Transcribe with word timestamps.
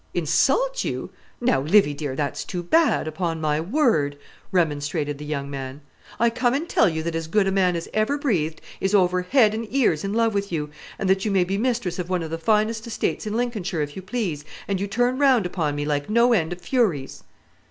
"Insult 0.15 0.83
you? 0.83 1.11
Now, 1.39 1.61
Livy 1.61 1.93
dear, 1.93 2.15
that's 2.15 2.43
too 2.43 2.63
bad, 2.63 3.07
upon 3.07 3.39
my 3.39 3.59
word," 3.61 4.17
remonstrated 4.51 5.19
the 5.19 5.25
young 5.25 5.47
man. 5.47 5.81
"I 6.19 6.31
come 6.31 6.55
and 6.55 6.67
tell 6.67 6.89
you 6.89 7.03
that 7.03 7.13
as 7.13 7.27
good 7.27 7.45
a 7.47 7.51
man 7.51 7.75
as 7.75 7.87
ever 7.93 8.17
breathed 8.17 8.61
is 8.79 8.95
over 8.95 9.21
head 9.21 9.53
and 9.53 9.67
ears 9.69 10.03
in 10.03 10.11
love 10.11 10.33
with 10.33 10.51
you, 10.51 10.71
and 10.97 11.07
that 11.07 11.23
you 11.23 11.29
may 11.29 11.43
be 11.43 11.55
mistress 11.55 11.99
of 11.99 12.09
one 12.09 12.23
of 12.23 12.31
the 12.31 12.39
finest 12.39 12.87
estates 12.87 13.27
in 13.27 13.37
Lincolnshire 13.37 13.81
if 13.83 13.95
you 13.95 14.01
please, 14.01 14.43
and 14.67 14.81
you 14.81 14.87
turn 14.87 15.19
round 15.19 15.45
upon 15.45 15.75
me 15.75 15.85
like 15.85 16.09
no 16.09 16.33
end 16.33 16.51
of 16.51 16.61
furies." 16.61 17.21